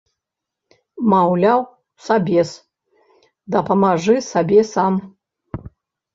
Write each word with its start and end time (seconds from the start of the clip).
Маўляў, 1.11 1.59
сабес, 2.05 2.49
дапамажы 3.59 4.17
сабе 4.31 4.59
сам! 4.73 4.93